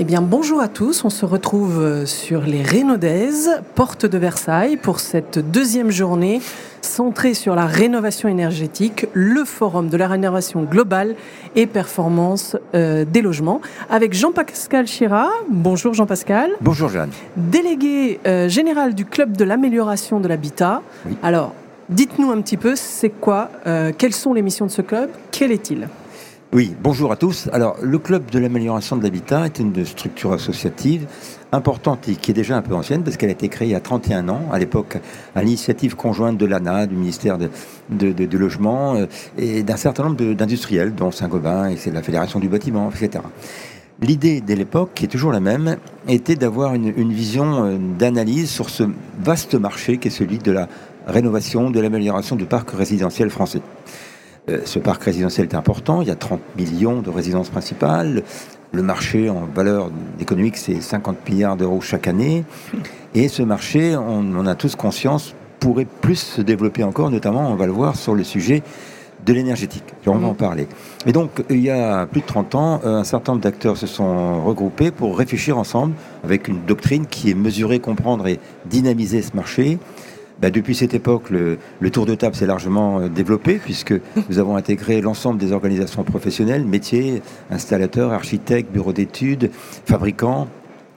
Eh 0.00 0.04
bien, 0.04 0.22
bonjour 0.22 0.60
à 0.60 0.68
tous. 0.68 1.04
On 1.04 1.10
se 1.10 1.26
retrouve 1.26 2.06
sur 2.06 2.42
les 2.42 2.62
Rénaudaises, 2.62 3.50
porte 3.74 4.06
de 4.06 4.16
Versailles, 4.16 4.76
pour 4.76 5.00
cette 5.00 5.40
deuxième 5.40 5.90
journée 5.90 6.40
centrée 6.82 7.34
sur 7.34 7.56
la 7.56 7.66
rénovation 7.66 8.28
énergétique, 8.28 9.06
le 9.12 9.44
forum 9.44 9.88
de 9.88 9.96
la 9.96 10.06
rénovation 10.06 10.62
globale 10.62 11.16
et 11.56 11.66
performance 11.66 12.56
euh, 12.76 13.04
des 13.04 13.22
logements, 13.22 13.60
avec 13.90 14.14
Jean-Pascal 14.14 14.86
Chira. 14.86 15.30
Bonjour 15.50 15.94
Jean-Pascal. 15.94 16.52
Bonjour 16.60 16.88
Jeanne. 16.88 17.10
Délégué 17.36 18.20
euh, 18.24 18.48
général 18.48 18.94
du 18.94 19.04
club 19.04 19.36
de 19.36 19.42
l'amélioration 19.42 20.20
de 20.20 20.28
l'habitat. 20.28 20.80
Alors, 21.24 21.54
dites-nous 21.88 22.30
un 22.30 22.40
petit 22.40 22.56
peu, 22.56 22.76
c'est 22.76 23.10
quoi, 23.10 23.50
euh, 23.66 23.90
quelles 23.98 24.14
sont 24.14 24.32
les 24.32 24.42
missions 24.42 24.66
de 24.66 24.70
ce 24.70 24.82
club, 24.82 25.10
quel 25.32 25.50
est-il? 25.50 25.88
Oui, 26.50 26.74
bonjour 26.82 27.12
à 27.12 27.16
tous. 27.16 27.50
Alors, 27.52 27.76
le 27.82 27.98
Club 27.98 28.30
de 28.30 28.38
l'amélioration 28.38 28.96
de 28.96 29.02
l'habitat 29.02 29.44
est 29.44 29.58
une 29.58 29.84
structure 29.84 30.32
associative 30.32 31.06
importante 31.52 32.08
et 32.08 32.16
qui 32.16 32.30
est 32.30 32.34
déjà 32.34 32.56
un 32.56 32.62
peu 32.62 32.74
ancienne 32.74 33.02
parce 33.04 33.18
qu'elle 33.18 33.28
a 33.28 33.32
été 33.32 33.50
créée 33.50 33.68
il 33.68 33.72
y 33.72 33.74
a 33.74 33.80
31 33.80 34.30
ans, 34.30 34.40
à 34.50 34.58
l'époque 34.58 34.96
à 35.34 35.42
l'initiative 35.42 35.94
conjointe 35.94 36.38
de 36.38 36.46
l'ANA, 36.46 36.86
du 36.86 36.94
ministère 36.94 37.36
de, 37.36 38.38
Logement 38.38 38.94
euh, 38.94 39.06
et 39.36 39.62
d'un 39.62 39.76
certain 39.76 40.04
nombre 40.04 40.32
d'industriels, 40.32 40.94
dont 40.94 41.10
Saint-Gobain 41.10 41.68
et 41.68 41.76
c'est 41.76 41.90
la 41.90 42.02
Fédération 42.02 42.40
du 42.40 42.48
bâtiment, 42.48 42.90
etc. 42.90 43.22
L'idée 44.00 44.40
de 44.40 44.54
l'époque, 44.54 44.92
qui 44.94 45.04
est 45.04 45.08
toujours 45.08 45.32
la 45.32 45.40
même, 45.40 45.76
était 46.08 46.36
d'avoir 46.36 46.74
une, 46.74 46.94
une, 46.96 47.12
vision 47.12 47.66
euh, 47.66 47.76
d'analyse 47.98 48.48
sur 48.48 48.70
ce 48.70 48.84
vaste 49.20 49.54
marché 49.54 49.98
qui 49.98 50.08
est 50.08 50.10
celui 50.10 50.38
de 50.38 50.52
la 50.52 50.66
rénovation, 51.06 51.70
de 51.70 51.78
l'amélioration 51.78 52.36
du 52.36 52.46
parc 52.46 52.70
résidentiel 52.70 53.28
français. 53.28 53.60
Euh, 54.48 54.60
ce 54.64 54.78
parc 54.78 55.02
résidentiel 55.02 55.46
est 55.46 55.54
important, 55.54 56.02
il 56.02 56.08
y 56.08 56.10
a 56.10 56.16
30 56.16 56.40
millions 56.56 57.02
de 57.02 57.10
résidences 57.10 57.50
principales. 57.50 58.22
Le 58.72 58.82
marché 58.82 59.30
en 59.30 59.46
valeur 59.54 59.90
économique, 60.20 60.56
c'est 60.56 60.80
50 60.80 61.28
milliards 61.28 61.56
d'euros 61.56 61.80
chaque 61.80 62.06
année. 62.06 62.44
Et 63.14 63.28
ce 63.28 63.42
marché, 63.42 63.96
on, 63.96 64.46
a 64.46 64.54
tous 64.54 64.76
conscience, 64.76 65.34
pourrait 65.58 65.86
plus 66.02 66.18
se 66.18 66.42
développer 66.42 66.84
encore, 66.84 67.10
notamment, 67.10 67.50
on 67.50 67.54
va 67.54 67.66
le 67.66 67.72
voir, 67.72 67.96
sur 67.96 68.14
le 68.14 68.24
sujet 68.24 68.62
de 69.24 69.32
l'énergétique. 69.32 69.84
On 70.06 70.12
va 70.12 70.28
en 70.28 70.30
mhm. 70.30 70.36
parler. 70.36 70.68
Et 71.06 71.12
donc, 71.12 71.42
il 71.48 71.60
y 71.60 71.70
a 71.70 72.06
plus 72.06 72.20
de 72.20 72.26
30 72.26 72.54
ans, 72.54 72.80
un 72.84 73.04
certain 73.04 73.32
nombre 73.32 73.42
d'acteurs 73.42 73.76
se 73.76 73.86
sont 73.86 74.44
regroupés 74.44 74.90
pour 74.90 75.16
réfléchir 75.16 75.56
ensemble 75.58 75.94
avec 76.22 76.46
une 76.46 76.64
doctrine 76.66 77.06
qui 77.06 77.30
est 77.30 77.34
mesurer, 77.34 77.80
comprendre 77.80 78.26
et 78.28 78.38
dynamiser 78.66 79.22
ce 79.22 79.34
marché 79.34 79.78
bah, 80.40 80.50
depuis 80.50 80.74
cette 80.74 80.94
époque, 80.94 81.30
le, 81.30 81.58
tour 81.90 82.06
de 82.06 82.14
table 82.14 82.36
s'est 82.36 82.46
largement 82.46 83.00
euh, 83.00 83.08
développé 83.08 83.54
puisque 83.54 83.92
nous 84.28 84.38
avons 84.38 84.56
intégré 84.56 85.00
l'ensemble 85.00 85.38
des 85.38 85.52
organisations 85.52 86.04
professionnelles, 86.04 86.64
métiers, 86.64 87.22
installateurs, 87.50 88.12
architectes, 88.12 88.72
bureaux 88.72 88.92
d'études, 88.92 89.50
fabricants, 89.52 90.48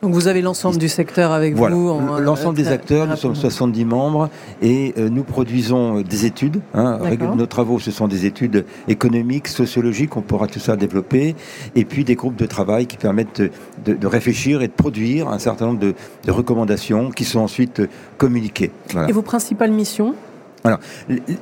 donc 0.02 0.14
vous 0.14 0.28
avez 0.28 0.42
l'ensemble 0.42 0.78
du 0.78 0.90
secteur 0.90 1.32
avec 1.32 1.56
vous 1.56 1.68
L'ensemble 1.68 2.58
des 2.58 2.70
acteurs, 2.70 3.08
nous 3.08 3.16
sommes 3.16 3.36
70 3.36 3.86
membres 3.86 4.30
et 4.62 4.94
euh, 4.98 5.10
nous 5.10 5.24
produisons 5.24 6.00
euh, 6.00 6.04
des 6.04 6.26
études. 6.26 6.62
Hein, 6.74 7.00
nos 7.36 7.46
travaux, 7.46 7.80
ce 7.80 7.92
sont 7.92 8.08
des 8.08 8.26
études 8.26 8.66
économiques, 8.88 9.48
sociologiques, 9.48 10.18
on 10.18 10.22
pourra 10.22 10.48
tout 10.48 10.60
ça 10.60 10.76
développer, 10.76 11.36
et 11.76 11.86
puis 11.86 12.04
des 12.04 12.16
groupes 12.16 12.36
de 12.36 12.46
travail 12.46 12.88
qui 12.88 12.98
permettent 12.98 13.44
de, 13.86 14.08
réfléchir 14.08 14.62
et 14.62 14.68
de 14.68 14.74
produire 14.74 15.30
un 15.30 15.40
certain 15.40 15.68
nombre 15.68 15.80
de, 15.80 15.94
recommandations 16.28 17.12
qui 17.12 17.26
sont 17.26 17.40
ensuite 17.40 17.82
communiquées. 18.18 18.72
Et 19.08 19.12
vos 19.12 19.22
principales 19.22 19.72
missions 19.72 20.16
alors, 20.64 20.80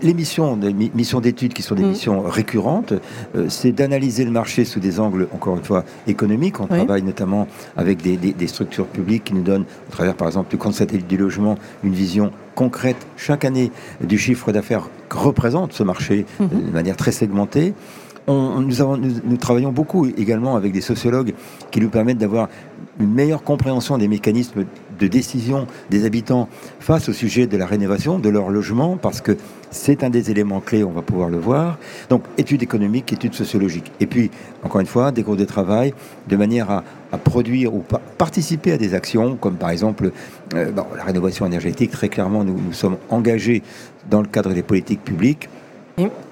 les 0.02 0.14
missions, 0.14 0.58
missions 0.96 1.20
d'études 1.20 1.54
qui 1.54 1.62
sont 1.62 1.76
des 1.76 1.84
mm. 1.84 1.90
missions 1.90 2.22
récurrentes, 2.22 2.94
euh, 3.36 3.48
c'est 3.50 3.72
d'analyser 3.72 4.24
le 4.24 4.32
marché 4.32 4.66
sous 4.66 4.80
des 4.80 5.00
angles, 5.00 5.28
encore 5.34 5.58
une 5.58 5.64
fois, 5.64 5.84
économiques. 6.08 6.60
On 6.60 6.68
travaille 6.68 7.04
notamment 7.04 7.48
avec 7.76 8.02
des, 8.02 8.48
structures 8.48 8.88
publiques 8.88 9.26
qui 9.26 9.34
nous 9.34 9.44
donnent, 9.44 9.66
au 9.90 9.92
travers 9.92 10.16
par 10.16 10.28
exemple 10.28 10.50
du 10.50 10.58
compte 10.58 10.74
satellite 10.74 11.08
du 11.08 11.18
logement, 11.18 11.58
une 11.84 11.94
vision 11.94 12.32
concrète 12.56 13.08
chaque 13.16 13.46
année 13.46 13.72
du 14.02 14.18
chiffre 14.18 14.52
d'affaires 14.52 14.90
que 15.08 15.18
représente 15.18 15.74
ce 15.74 15.84
marché 15.84 16.26
mm-hmm. 16.42 16.66
de 16.68 16.72
manière 16.72 16.98
très 16.98 17.12
segmentée 17.12 17.74
nous, 18.30 19.38
travaillons 19.38 19.72
beaucoup 19.72 20.06
également 20.06 20.56
avec 20.56 20.72
des 20.72 20.82
sociologues 20.82 21.34
qui 21.72 21.80
nous 21.80 21.90
permettent 21.90 22.18
d'avoir 22.18 22.50
une 23.00 23.14
meilleure 23.14 23.44
compréhension 23.44 23.98
des 23.98 24.08
mécanismes 24.08 24.66
de 25.00 25.08
décision 25.08 25.68
des 25.90 26.06
habitants 26.06 26.50
face 26.80 27.10
au 27.10 27.14
sujet 27.14 27.48
de 27.48 27.58
la 27.58 27.66
rénovation 27.66 28.20
de 28.20 28.30
leur 28.30 28.50
logement, 28.50 28.98
parce 28.98 29.22
que 29.22 29.38
c'est 29.72 30.04
un 30.04 30.10
des 30.10 30.32
éléments 30.32 30.62
clés, 30.62 30.84
on 30.84 30.92
va 30.92 31.02
pouvoir 31.02 31.30
le 31.30 31.38
voir. 31.38 31.78
Donc, 32.10 32.24
études 32.38 32.64
économiques, 32.64 33.14
études 33.14 33.34
sociologiques. 33.34 33.92
Et 34.00 34.08
puis, 34.08 34.32
encore 34.64 34.82
une 34.82 34.88
fois, 34.88 35.12
des 35.12 35.22
groupes 35.22 35.38
de 35.38 35.46
travail 35.46 35.94
de 36.28 36.36
manière 36.36 36.70
à, 36.72 36.84
produire 37.24 37.74
ou 37.74 37.84
participer 38.18 38.72
à 38.72 38.78
des 38.78 38.94
actions, 38.94 39.36
comme 39.36 39.56
par 39.56 39.72
exemple 39.72 40.12
euh, 40.54 40.72
la 40.96 41.04
rénovation 41.04 41.46
énergétique. 41.46 41.90
Très 41.92 42.08
clairement, 42.08 42.44
nous 42.44 42.60
nous 42.60 42.74
sommes 42.74 42.98
engagés 43.10 43.64
dans 44.10 44.22
le 44.22 44.28
cadre 44.28 44.54
des 44.54 44.62
politiques 44.62 45.04
publiques 45.04 45.50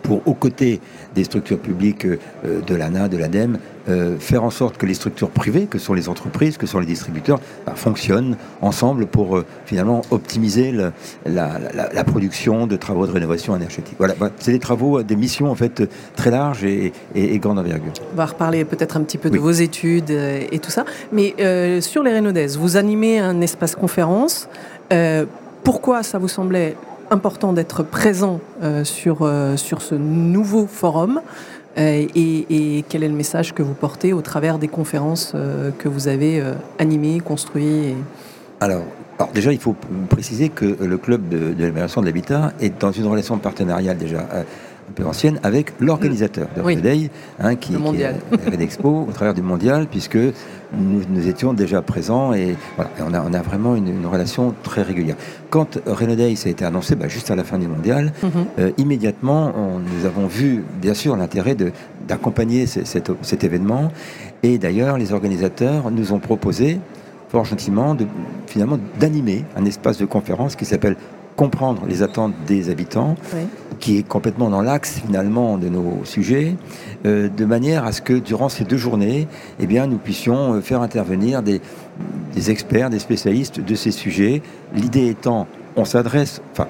pour, 0.04 0.22
aux 0.26 0.34
côtés 0.34 0.80
des 1.16 1.24
structures 1.24 1.60
publiques 1.60 2.06
euh, 2.06 2.62
de 2.66 2.76
l'ANA, 2.76 3.08
de 3.08 3.18
l'ADEME, 3.18 3.58
euh, 3.90 4.18
faire 4.20 4.44
en 4.44 4.50
sorte 4.50 4.78
que 4.78 4.86
les 4.86 4.94
structures 4.94 5.30
privées, 5.30 5.66
que 5.66 5.80
sont 5.80 5.94
les 5.94 6.10
entreprises, 6.10 6.58
que 6.58 6.68
sont 6.68 6.80
les 6.80 6.86
distributeurs, 6.86 7.40
bah, 7.66 7.74
fonctionnent 7.76 8.38
ensemble 8.62 9.08
pour 9.08 9.38
euh, 9.38 9.46
finalement 9.66 10.02
optimiser 10.12 10.72
la, 11.26 12.04
production 12.04 12.68
de 12.68 12.76
travaux 12.76 13.08
de 13.08 13.12
rénovation 13.12 13.56
énergétique. 13.56 13.96
Voilà, 13.98 14.14
bah, 14.20 14.30
c'est 14.40 14.52
des 14.52 14.60
travaux, 14.60 15.02
des 15.04 15.16
missions 15.16 15.50
en 15.50 15.56
fait 15.56 15.84
très 16.16 16.32
larges 16.32 16.64
et, 16.64 16.94
et, 17.16 17.40
grande 17.40 17.60
envergure. 17.60 17.94
On 18.14 18.18
va 18.18 18.26
reparler 18.28 18.64
peut-être 18.64 18.98
un 18.98 19.02
petit 19.02 19.18
peu 19.18 19.30
de 19.30 19.40
vos 19.40 19.52
études 19.52 20.12
et 20.12 20.60
tout 20.60 20.72
ça. 20.72 20.86
Mais 21.12 21.34
sur 21.82 22.04
les 22.04 22.12
Rénaudaises, 22.12 22.58
vous 22.58 22.78
animez 22.78 23.20
un 23.20 23.42
espace 23.42 23.76
conférence. 23.76 24.48
pourquoi 25.64 26.04
ça 26.04 26.18
vous 26.18 26.30
semblait 26.30 26.76
important 27.12 27.54
d'être 27.54 27.84
présent 27.84 28.40
euh, 28.62 28.84
sur, 28.84 29.20
euh, 29.22 29.58
sur 29.58 29.82
ce 29.82 29.96
nouveau 29.96 30.68
forum 30.68 31.22
euh, 31.78 32.06
et, 32.16 32.84
quel 32.90 33.04
est 33.04 33.08
le 33.08 33.16
message 33.16 33.54
que 33.54 33.62
vous 33.62 33.74
portez 33.74 34.14
au 34.14 34.22
travers 34.22 34.58
des 34.58 34.68
conférences 34.68 35.34
que 35.78 35.88
vous 35.88 36.08
avez 36.08 36.44
animées, 36.80 37.20
construites 37.20 37.96
alors, 38.60 38.82
alors, 39.20 39.32
déjà, 39.32 39.54
il 39.54 39.60
faut 39.60 39.76
préciser 40.10 40.50
que 40.50 40.66
le 40.66 40.98
club 40.98 41.30
de, 41.30 41.54
de 41.54 41.62
l'amélioration 41.62 42.02
de 42.02 42.08
l'habitat 42.08 42.54
est 42.60 42.82
dans 42.82 42.92
une 42.92 43.06
relation 43.06 43.38
partenariale 43.38 43.98
déjà 43.98 44.28
un 44.90 44.94
peu 44.94 45.06
ancienne 45.06 45.40
avec 45.44 45.74
l'organisateur 45.80 46.48
de 46.56 46.62
oui. 46.62 47.10
hein, 47.40 47.56
qui, 47.56 47.74
est 47.74 48.50
Red 48.52 48.62
Expo 48.62 49.06
au 49.08 49.12
travers 49.12 49.34
du 49.34 49.42
mondial, 49.42 49.88
puisque 49.90 50.18
nous, 50.18 51.28
étions 51.28 51.54
déjà 51.54 51.82
présents 51.82 52.34
et, 52.34 52.56
voilà, 52.76 52.92
on, 53.06 53.14
a, 53.14 53.22
on, 53.22 53.34
a, 53.34 53.42
vraiment 53.42 53.76
une, 53.76 54.06
relation 54.06 54.54
très 54.64 54.82
régulière. 54.82 55.16
Quand 55.50 55.80
Reno 55.86 56.16
Days 56.16 56.40
a 56.46 56.50
été 56.50 56.66
annoncé, 56.66 56.96
bah, 56.96 57.08
juste 57.08 57.32
à 57.32 57.36
la 57.36 57.44
fin 57.44 57.58
du 57.58 57.68
mondial, 57.68 58.14
mhm. 58.24 58.32
euh, 58.60 58.72
immédiatement, 58.78 59.54
nous 59.80 60.06
avons 60.06 60.28
vu 60.28 60.64
bien 60.82 60.94
sûr 60.94 61.16
l'intérêt 61.16 61.56
d'accompagner 62.08 62.66
cet, 62.68 63.12
cet 63.22 63.44
événement 63.44 63.92
et 64.44 64.58
d'ailleurs 64.58 64.98
les 64.98 65.14
organisateurs 65.14 65.92
nous 65.92 66.14
ont 66.14 66.20
proposé 66.20 66.80
fort 67.30 67.46
gentiment 67.46 67.96
de, 67.96 68.06
finalement 68.46 68.80
d'animer 69.00 69.44
un 69.56 69.66
espace 69.66 69.98
de 69.98 70.06
conférence 70.06 70.56
qui 70.56 70.66
s'appelle 70.66 70.96
comprendre 71.38 71.84
les 71.88 72.02
attentes 72.02 72.34
des 72.48 72.70
habitants, 72.70 73.16
qui 73.80 74.00
est 74.00 74.04
complètement 74.04 74.50
dans 74.50 74.62
l'axe 74.62 75.00
finalement 75.06 75.58
de 75.58 75.70
nos 75.70 76.04
sujets, 76.04 76.56
euh, 77.06 77.30
de 77.30 77.46
manière 77.46 77.86
à 77.86 77.92
ce 77.92 78.02
que 78.02 78.14
durant 78.14 78.50
ces 78.50 78.66
deux 78.66 78.76
journées, 78.76 79.28
eh 79.60 79.68
bien, 79.68 79.86
nous 79.86 80.00
puissions 80.00 80.56
euh, 80.56 80.62
faire 80.62 80.82
intervenir 80.82 81.44
des, 81.44 81.62
experts, 82.50 82.90
des 82.90 82.98
spécialistes 82.98 83.60
de 83.60 83.76
ces 83.76 83.92
sujets. 83.92 84.42
L'idée 84.74 85.08
étant, 85.08 85.48
on 85.76 85.86
s'adresse 85.86 86.42
enfin, 86.54 86.68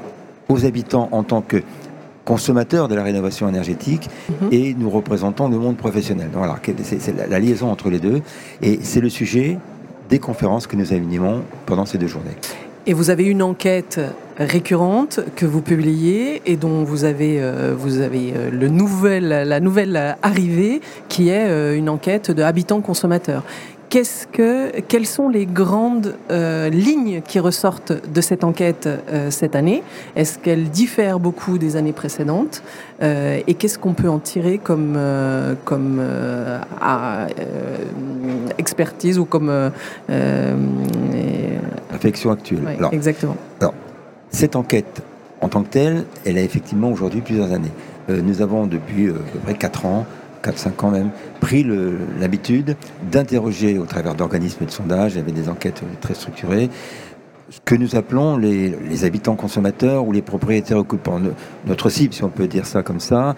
aux 0.49 0.65
habitants 0.65 1.07
en 1.13 1.23
tant 1.23 1.41
que 1.41 1.63
consommateurs 2.25 2.89
de 2.89 2.95
la 2.95 3.03
rénovation 3.03 3.47
énergétique 3.47 4.09
mhm. 4.29 4.49
et 4.51 4.75
nous 4.77 4.89
représentons 4.89 5.47
le 5.47 5.57
monde 5.57 5.77
professionnel. 5.77 6.27
Voilà, 6.33 6.59
c'est 6.83 7.15
la, 7.15 7.25
la 7.25 7.39
liaison 7.39 7.71
entre 7.71 7.89
les 7.89 7.99
deux. 7.99 8.21
Et 8.61 8.79
c'est 8.81 8.99
le 8.99 9.09
sujet 9.09 9.57
des 10.09 10.19
conférences 10.19 10.67
que 10.67 10.75
nous 10.75 10.91
animons 10.91 11.43
pendant 11.65 11.85
ces 11.85 11.97
deux 11.97 12.07
journées. 12.07 12.35
Et 12.85 12.91
vous 12.93 13.09
avez 13.09 13.23
une 13.23 13.41
enquête 13.41 14.01
récurrente 14.39 15.19
que 15.35 15.45
vous 15.45 15.61
publiez 15.61 16.41
et 16.45 16.57
dont 16.57 16.83
vous 16.83 17.03
avez, 17.03 17.41
euh, 17.41 17.73
vous 17.77 17.99
avez 17.99 18.33
euh, 18.35 18.49
le 18.51 18.67
nouvel, 18.67 19.29
la 19.29 19.59
nouvelle 19.59 20.17
arrivée 20.21 20.81
qui 21.09 21.29
est 21.29 21.47
euh, 21.47 21.75
une 21.75 21.89
enquête 21.89 22.31
de 22.31 22.43
habitants 22.43 22.81
consommateurs. 22.81 23.43
qu'est-ce 23.89 24.27
que, 24.27 24.81
quelles 24.81 25.05
sont 25.05 25.29
les 25.29 25.45
grandes 25.45 26.15
lignes 26.29 27.21
qui 27.25 27.39
ressortent 27.39 27.93
de 27.93 28.21
cette 28.21 28.43
enquête 28.43 28.89
cette 29.29 29.55
année? 29.55 29.81
Est-ce 30.17 30.39
qu'elle 30.39 30.69
diffère 30.69 31.19
beaucoup 31.19 31.57
des 31.57 31.77
années 31.77 31.93
précédentes? 31.93 32.63
Et 33.01 33.53
qu'est-ce 33.53 33.79
qu'on 33.79 33.93
peut 33.93 34.09
en 34.09 34.19
tirer 34.19 34.57
comme, 34.57 34.99
comme 35.63 36.01
expertise 38.57 39.19
ou 39.19 39.23
comme 39.25 39.71
réflexion 41.89 42.31
actuelle 42.31 42.77
Exactement. 42.91 43.37
Alors, 43.61 43.73
cette 44.29 44.55
enquête 44.55 45.01
en 45.41 45.49
tant 45.49 45.63
que 45.63 45.69
telle, 45.69 46.05
elle 46.25 46.37
a 46.37 46.41
effectivement 46.41 46.89
aujourd'hui 46.89 47.21
plusieurs 47.21 47.51
années. 47.51 47.71
nous 48.09 48.41
avons 48.41 48.65
depuis 48.65 49.09
à 49.09 49.13
peu 49.13 49.39
près 49.39 49.53
4 49.53 49.85
ans 49.85 50.05
4-5 50.43 50.85
ans 50.85 50.91
même, 50.91 51.09
pris 51.39 51.65
l'habitude 52.19 52.75
d'interroger 53.11 53.77
au 53.77 53.85
travers 53.85 54.15
d'organismes 54.15 54.65
de 54.65 54.71
sondage, 54.71 55.17
avait 55.17 55.31
des 55.31 55.49
enquêtes 55.49 55.81
très 56.01 56.13
structurées, 56.13 56.69
ce 57.49 57.59
que 57.63 57.75
nous 57.75 57.95
appelons 57.95 58.37
les, 58.37 59.05
habitants 59.05 59.35
consommateurs 59.35 60.05
ou 60.05 60.11
les 60.11 60.21
propriétaires 60.21 60.77
occupants. 60.77 61.19
Notre 61.65 61.89
cible, 61.89 62.13
si 62.13 62.23
on 62.23 62.29
peut 62.29 62.47
dire 62.47 62.65
ça 62.65 62.83
comme 62.83 62.99
ça, 62.99 63.35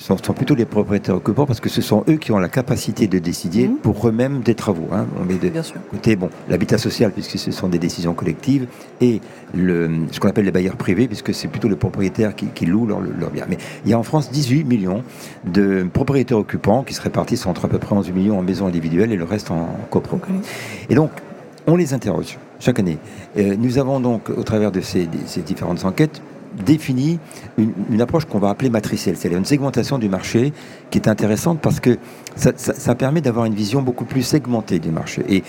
sont, 0.00 0.16
sont, 0.16 0.32
plutôt 0.32 0.54
les 0.54 0.64
propriétaires 0.64 1.16
occupants 1.16 1.46
parce 1.46 1.60
que 1.60 1.68
ce 1.68 1.82
sont 1.82 2.04
eux 2.08 2.16
qui 2.16 2.32
ont 2.32 2.38
la 2.38 2.48
capacité 2.48 3.06
de 3.06 3.18
décider 3.18 3.68
mhm. 3.68 3.76
pour 3.76 4.08
eux-mêmes 4.08 4.40
des 4.40 4.54
travaux. 4.54 4.88
Hein. 4.92 5.06
On 5.20 5.24
met 5.24 5.34
de 5.34 5.50
côté 5.90 6.16
bon, 6.16 6.30
l'habitat 6.48 6.78
social 6.78 7.12
puisque 7.12 7.38
ce 7.38 7.50
sont 7.50 7.68
des 7.68 7.78
décisions 7.78 8.14
collectives 8.14 8.66
et 9.00 9.20
le, 9.54 9.90
ce 10.10 10.18
qu'on 10.18 10.28
appelle 10.28 10.46
les 10.46 10.52
bailleurs 10.52 10.76
privés 10.76 11.06
puisque 11.06 11.34
c'est 11.34 11.48
plutôt 11.48 11.68
les 11.68 11.76
propriétaires 11.76 12.34
qui, 12.34 12.46
qui 12.46 12.66
louent 12.66 12.86
leurs 12.86 13.00
leur 13.00 13.30
biens. 13.30 13.46
Mais 13.48 13.58
il 13.84 13.90
y 13.90 13.94
a 13.94 13.98
en 13.98 14.02
France 14.02 14.30
18 14.30 14.64
millions 14.64 15.02
de 15.44 15.86
propriétaires 15.92 16.38
occupants 16.38 16.82
qui 16.82 16.94
se 16.94 17.02
répartissent 17.02 17.46
entre 17.46 17.66
à 17.66 17.68
peu 17.68 17.78
près 17.78 17.94
11 17.94 18.10
millions 18.12 18.38
en 18.38 18.42
maisons 18.42 18.66
individuelles 18.66 19.12
et 19.12 19.16
le 19.16 19.24
reste 19.24 19.50
en 19.50 19.68
copro. 19.90 20.18
Et 20.88 20.94
donc, 20.94 21.10
on 21.66 21.76
les 21.76 21.94
interroge 21.94 22.38
chaque 22.58 22.78
année. 22.78 22.98
Euh, 23.36 23.54
nous 23.58 23.78
avons 23.78 24.00
donc, 24.00 24.30
au 24.30 24.42
travers 24.42 24.72
de 24.72 24.80
ces, 24.80 25.08
ces 25.26 25.42
différentes 25.42 25.84
enquêtes, 25.84 26.20
définit 26.54 27.18
une, 27.58 28.00
approche 28.00 28.24
qu'on 28.24 28.38
va 28.38 28.50
appeler 28.50 28.70
matricielle, 28.70 29.16
c'est-à-dire 29.16 29.38
une 29.38 29.44
segmentation 29.44 29.98
du 29.98 30.08
marché 30.08 30.52
qui 30.90 30.98
est 30.98 31.08
intéressante 31.08 31.60
parce 31.60 31.80
que 31.80 31.98
ça, 32.36 32.94
permet 32.94 33.20
d'avoir 33.20 33.46
une 33.46 33.54
vision 33.54 33.82
beaucoup 33.82 34.04
plus 34.04 34.22
segmentée 34.22 34.78
du 34.78 34.90
marché. 34.90 35.24
Et 35.28 35.42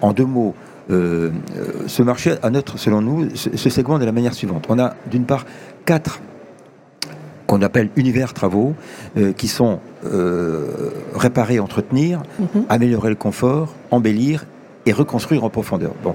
en 0.00 0.12
deux 0.12 0.24
mots, 0.24 0.54
euh, 0.90 1.30
euh, 1.56 1.84
ce 1.86 2.02
marché, 2.02 2.34
à 2.42 2.50
notre, 2.50 2.78
selon 2.78 3.00
nous, 3.00 3.34
se, 3.34 3.68
segmente 3.68 4.00
de 4.00 4.04
la 4.04 4.12
manière 4.12 4.34
suivante. 4.34 4.66
On 4.68 4.78
a 4.78 4.94
d'une 5.10 5.24
part 5.24 5.46
quatre 5.84 6.20
qu'on 7.46 7.62
appelle 7.62 7.90
univers 7.96 8.32
travaux, 8.32 8.74
euh, 9.16 9.32
qui 9.32 9.48
sont 9.48 9.80
réparer, 11.14 11.60
entretenir, 11.60 12.22
mhm. 12.38 12.64
améliorer 12.68 13.08
le 13.08 13.14
confort, 13.14 13.74
embellir 13.90 14.44
et 14.86 14.92
reconstruire 14.92 15.44
en 15.44 15.50
profondeur. 15.50 15.92
Bon, 16.02 16.14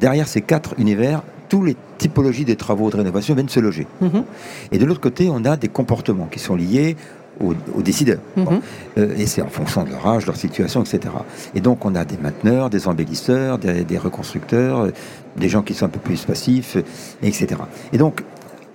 derrière 0.00 0.28
ces 0.28 0.42
quatre 0.42 0.74
univers, 0.78 1.22
tous 1.52 1.62
les 1.62 1.76
typologies 1.98 2.46
des 2.46 2.56
travaux 2.56 2.88
de 2.88 2.96
rénovation 2.96 3.34
viennent 3.34 3.50
se 3.50 3.60
loger. 3.60 3.86
Mhm. 4.00 4.24
Et 4.72 4.78
de 4.78 4.86
l'autre 4.86 5.02
côté, 5.02 5.28
on 5.30 5.44
a 5.44 5.58
des 5.58 5.68
comportements 5.68 6.24
qui 6.24 6.38
sont 6.38 6.56
liés 6.56 6.96
aux, 7.40 7.82
décideurs. 7.82 8.20
Mhm. 8.36 8.46
Euh, 8.96 9.14
et 9.18 9.26
c'est 9.26 9.42
en 9.42 9.48
fonction 9.48 9.84
de 9.84 9.90
leur 9.90 10.06
âge, 10.06 10.24
leur 10.24 10.36
situation, 10.36 10.82
etc. 10.82 11.12
Et 11.54 11.60
donc 11.60 11.84
on 11.84 11.94
a 11.94 12.06
des 12.06 12.16
mainteneurs, 12.16 12.70
des 12.70 12.88
embellisseurs, 12.88 13.58
des, 13.58 13.98
reconstructeurs, 13.98 14.78
euh, 14.78 14.90
des 15.36 15.50
gens 15.50 15.60
qui 15.60 15.74
sont 15.74 15.84
un 15.84 15.90
peu 15.90 16.00
plus 16.00 16.24
passifs, 16.24 16.78
etc. 17.22 17.48
Et 17.92 17.98
donc 17.98 18.22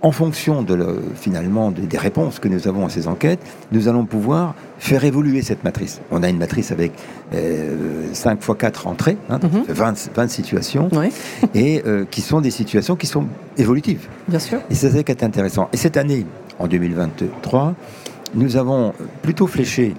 en 0.02 0.12
fonction 0.12 0.62
de 0.62 1.00
finalement 1.16 1.72
des 1.72 1.98
réponses 1.98 2.40
que 2.40 2.48
nous 2.48 2.68
avons 2.68 2.86
à 2.86 2.90
ces 2.90 3.08
enquêtes, 3.08 3.40
nous 3.72 3.88
allons 3.88 4.06
pouvoir 4.06 4.54
faire 4.78 5.04
évoluer 5.04 5.42
cette 5.42 5.64
matrice. 5.64 6.02
On 6.12 6.22
a 6.24 6.30
une 6.30 6.38
matrice 6.38 6.72
avec 6.72 6.92
5 7.32 7.36
euh, 7.36 8.36
fois 8.40 8.56
4 8.56 8.88
entrées, 8.88 9.18
20, 9.30 10.10
hein, 10.18 10.28
situations, 10.28 10.90
et 11.56 11.82
euh, 11.86 12.06
qui 12.10 12.22
sont 12.22 12.42
des 12.42 12.52
situations 12.52 12.96
qui 12.96 13.08
sont 13.08 13.26
évolutives. 13.58 14.08
Bien 14.28 14.40
sûr. 14.40 14.60
Et 14.70 14.76
c'est 14.76 14.92
ça 14.92 15.04
qui 15.04 15.12
est 15.12 15.24
intéressant. 15.24 15.70
Et 15.74 15.78
cette 15.78 15.98
année, 15.98 16.26
en 16.60 16.68
2023, 16.68 17.74
nous 18.36 18.58
avons 18.58 18.94
plutôt 19.24 19.48
fléché 19.48 19.96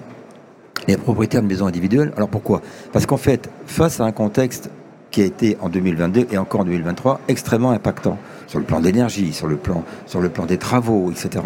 les 0.87 0.97
propriétaires 0.97 1.41
de 1.41 1.47
maisons 1.47 1.67
individuelles. 1.67 2.13
Alors 2.15 2.29
pourquoi? 2.29 2.61
Parce 2.93 3.05
qu'en 3.05 3.17
fait, 3.17 3.49
face 3.65 3.99
à 3.99 4.05
un 4.05 4.11
contexte 4.11 4.69
qui 5.11 5.21
a 5.21 5.25
été 5.25 5.57
en 5.61 5.69
2022 5.69 6.27
et 6.31 6.37
encore 6.37 6.61
en 6.61 6.65
2023 6.65 7.21
extrêmement 7.27 7.71
impactant 7.71 8.17
sur 8.49 8.57
le 8.57 8.65
plan 8.65 8.81
d'énergie, 8.81 9.31
sur 9.31 9.47
le 9.47 9.57
plan, 9.57 9.83
sur 10.07 10.19
le 10.19 10.29
plan 10.29 10.45
des 10.45 10.57
travaux, 10.57 11.11
etc. 11.11 11.45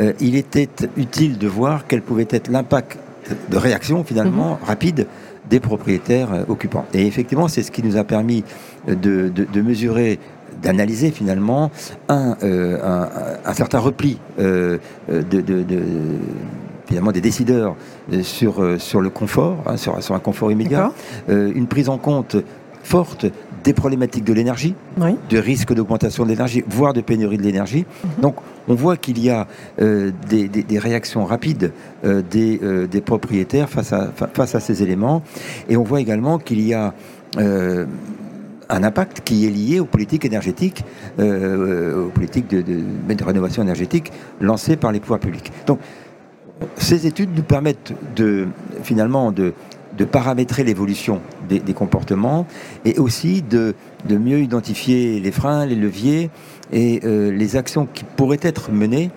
Euh, 0.00 0.12
il 0.20 0.36
était 0.36 0.68
utile 0.96 1.38
de 1.38 1.48
voir 1.48 1.86
quel 1.88 2.02
pouvait 2.02 2.28
être 2.30 2.48
l'impact 2.48 2.98
de 3.50 3.56
réaction 3.56 4.04
finalement 4.04 4.58
mhm. 4.60 4.66
rapide 4.66 5.06
des 5.48 5.58
propriétaires 5.58 6.32
euh, 6.34 6.42
occupants. 6.48 6.84
Et 6.92 7.06
effectivement, 7.06 7.48
c'est 7.48 7.62
ce 7.62 7.70
qui 7.70 7.82
nous 7.82 7.96
a 7.96 8.04
permis 8.04 8.44
de, 8.86 9.30
de, 9.30 9.62
mesurer 9.62 10.18
d'analyser 10.62 11.10
finalement 11.10 11.70
un, 12.10 12.36
euh, 12.42 13.08
un, 13.44 13.54
certain 13.54 13.78
repli 13.78 14.18
de, 14.38 14.80
de, 15.08 15.64
finalement 16.86 17.12
des 17.12 17.20
décideurs 17.20 17.74
sur, 18.22 18.76
sur 18.78 19.00
le 19.00 19.10
confort, 19.10 19.62
hein, 19.66 19.76
sur, 19.76 20.02
sur, 20.02 20.14
un 20.14 20.18
confort 20.20 20.50
immédiat, 20.50 20.92
une 21.28 21.66
prise 21.66 21.88
en 21.88 21.98
compte 21.98 22.36
forte 22.88 23.26
des 23.64 23.74
problématiques 23.74 24.24
de 24.24 24.32
l'énergie, 24.32 24.74
de 24.96 25.38
risque 25.38 25.74
d'augmentation 25.74 26.24
de 26.24 26.30
l'énergie, 26.30 26.64
voire 26.66 26.94
de 26.94 27.02
pénurie 27.02 27.36
de 27.36 27.42
l'énergie. 27.42 27.84
Mhm. 27.84 28.22
Donc 28.22 28.36
on 28.66 28.74
voit 28.74 28.96
qu'il 28.96 29.18
y 29.22 29.28
a 29.28 29.46
euh, 29.82 30.10
des, 30.28 30.78
réactions 30.78 31.24
rapides 31.26 31.72
euh, 32.04 32.22
euh, 32.34 32.86
des, 32.86 33.00
propriétaires 33.02 33.68
face 33.68 33.92
à, 33.92 34.10
face 34.32 34.54
à 34.54 34.60
ces 34.60 34.82
éléments. 34.82 35.22
Et 35.68 35.76
on 35.76 35.82
voit 35.82 36.00
également 36.00 36.38
qu'il 36.38 36.60
y 36.60 36.72
a 36.72 36.94
un 38.70 38.82
impact 38.82 39.20
qui 39.22 39.46
est 39.46 39.50
lié 39.50 39.80
aux 39.80 39.84
politiques 39.84 40.24
énergétiques, 40.24 40.82
aux 41.18 42.10
politiques 42.14 42.48
de, 42.48 42.62
de, 42.62 43.24
rénovation 43.24 43.62
énergétique 43.62 44.10
lancées 44.40 44.76
par 44.76 44.92
les 44.92 45.00
pouvoirs 45.00 45.20
publics. 45.20 45.52
Donc 45.66 45.78
ces 46.76 47.06
études 47.06 47.30
nous 47.36 47.42
permettent 47.42 47.92
de 48.16 48.48
finalement 48.82 49.30
de 49.30 49.52
de 49.98 50.04
paramétrer 50.04 50.62
l'évolution 50.64 51.20
des, 51.48 51.60
comportements 51.74 52.46
et 52.84 52.98
aussi 52.98 53.42
de, 53.42 53.74
mieux 54.08 54.40
identifier 54.40 55.20
les 55.20 55.32
freins, 55.32 55.66
les 55.66 55.74
leviers 55.74 56.30
et 56.72 57.00
euh, 57.04 57.30
les 57.32 57.56
actions 57.56 57.86
qui 57.92 58.04
pourraient 58.04 58.40
être 58.42 58.70
menées 58.70 59.10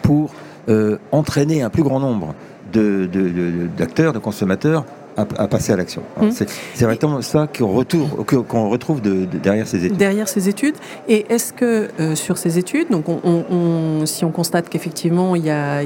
pour 0.00 0.32
euh, 0.68 0.98
entraîner 1.12 1.62
un 1.62 1.70
plus 1.70 1.82
grand 1.82 2.00
nombre 2.00 2.34
d'acteurs, 2.72 4.14
de, 4.14 4.18
consommateurs 4.18 4.86
à, 5.16 5.24
passer 5.48 5.72
à 5.72 5.76
l'action. 5.76 6.02
Hum. 6.20 6.30
C'est 6.30 6.84
vraiment 6.84 7.20
ça 7.22 7.46
qu'on 7.46 7.68
retrouve, 7.68 9.00
de, 9.00 9.24
derrière 9.24 9.66
ces 9.66 9.84
études. 9.84 9.96
Derrière 9.96 10.28
ces 10.28 10.48
études. 10.48 10.74
Et 11.08 11.26
est-ce 11.28 11.52
que 11.52 11.88
euh, 12.00 12.14
sur 12.14 12.38
ces 12.38 12.58
études, 12.58 12.90
donc 12.90 13.04
on, 13.08 14.06
si 14.06 14.24
on 14.24 14.30
constate 14.30 14.68
qu'effectivement 14.68 15.36
il 15.36 15.44
y, 15.44 15.50
a, 15.50 15.82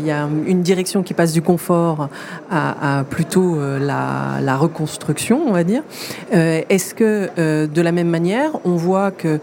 une 0.46 0.62
direction 0.62 1.02
qui 1.02 1.14
passe 1.14 1.32
du 1.32 1.43
confort 1.43 2.08
à, 2.50 3.05
plutôt 3.08 3.56
euh, 3.56 3.78
la, 3.78 4.56
reconstruction, 4.56 5.43
on 5.46 5.52
va 5.52 5.64
dire, 5.64 5.82
euh, 6.34 6.62
est-ce 6.69 6.94
que 6.94 7.67
de 7.67 7.82
la 7.82 7.93
même 7.93 8.08
manière, 8.08 8.53
on 8.65 8.77
voit 8.77 9.10
que 9.10 9.41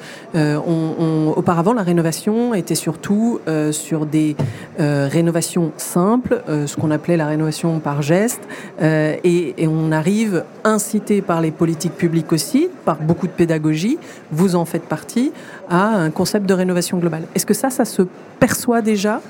auparavant 1.35 1.73
la 1.73 1.83
rénovation 1.83 2.53
était 2.53 2.75
surtout 2.75 3.39
sur 3.71 4.05
des 4.05 4.35
rénovations 4.77 5.71
simples, 5.77 6.41
ce 6.47 6.75
qu'on 6.75 6.91
appelait 6.91 7.17
la 7.17 7.27
rénovation 7.27 7.79
par 7.79 8.01
geste, 8.01 8.41
et, 8.81 9.53
et 9.57 9.67
on 9.67 9.72
arrive, 9.91 10.43
incité 10.63 11.21
par 11.21 11.41
les 11.41 11.51
politiques 11.51 11.95
publiques 11.95 12.31
aussi, 12.31 12.69
par 12.85 12.97
beaucoup 12.97 13.27
de 13.27 13.31
pédagogie, 13.31 13.97
vous 14.31 14.55
en 14.55 14.65
faites 14.65 14.83
partie, 14.83 15.31
à 15.69 15.87
un 15.87 16.11
concept 16.11 16.45
de 16.45 16.53
rénovation 16.53 16.97
globale. 16.97 17.23
Est-ce 17.35 17.45
que 17.45 17.53
ça, 17.53 17.69
ça 17.69 17.85
se 17.85 18.03
perçoit 18.39 18.81
déjà 18.81 19.21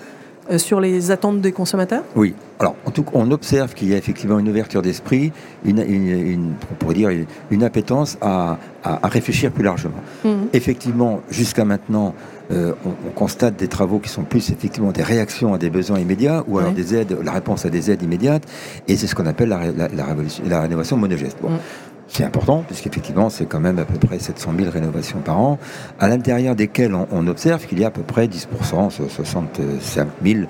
euh, 0.51 0.57
sur 0.57 0.81
les 0.81 1.11
attentes 1.11 1.39
des 1.39 1.53
consommateurs? 1.53 2.03
Oui. 2.15 2.35
Alors, 2.59 2.75
en 2.85 2.91
tout 2.91 3.03
cas, 3.03 3.11
on 3.13 3.31
observe 3.31 3.73
qu'il 3.73 3.89
y 3.89 3.93
a 3.93 3.97
effectivement 3.97 4.39
une 4.39 4.49
ouverture 4.49 4.81
d'esprit, 4.81 5.31
une, 5.63 6.53
on 6.71 6.75
pourrait 6.75 6.95
dire 6.95 7.09
une, 7.49 7.63
appétence 7.63 8.17
à, 8.21 8.57
réfléchir 9.03 9.51
plus 9.51 9.63
largement. 9.63 10.01
Mhm. 10.25 10.47
Effectivement, 10.51 11.21
jusqu'à 11.29 11.63
maintenant, 11.63 12.13
euh, 12.53 12.73
on, 12.85 13.11
constate 13.11 13.55
des 13.55 13.67
travaux 13.67 13.99
qui 13.99 14.09
sont 14.09 14.23
plus 14.23 14.49
effectivement 14.51 14.91
des 14.91 15.03
réactions 15.03 15.53
à 15.53 15.57
des 15.57 15.69
besoins 15.69 15.99
immédiats 15.99 16.43
ou 16.47 16.59
alors 16.59 16.71
des 16.71 16.95
aides, 16.95 17.17
la 17.23 17.31
réponse 17.31 17.65
à 17.65 17.69
des 17.69 17.91
aides 17.91 18.01
immédiates, 18.01 18.43
et 18.87 18.95
c'est 18.97 19.07
ce 19.07 19.15
qu'on 19.15 19.25
appelle 19.25 19.49
la, 19.49 19.71
la, 19.87 20.61
rénovation 20.61 20.97
monogeste. 20.97 21.37
Bon. 21.41 21.49
Mhm. 21.51 21.59
C'est 22.07 22.23
important, 22.23 22.63
puisqu'effectivement, 22.67 23.29
c'est 23.29 23.45
quand 23.45 23.59
même 23.59 23.79
à 23.79 23.85
peu 23.85 23.97
près 23.97 24.19
700 24.19 24.53
000 24.57 24.69
rénovations 24.69 25.19
par 25.19 25.39
an, 25.39 25.57
à 25.99 26.07
l'intérieur 26.07 26.55
desquelles 26.55 26.93
on, 26.93 27.27
observe 27.27 27.65
qu'il 27.65 27.79
y 27.79 27.83
a 27.83 27.87
à 27.87 27.91
peu 27.91 28.03
près 28.03 28.27
10%, 28.27 28.91
65 28.91 30.07
000 30.23 30.41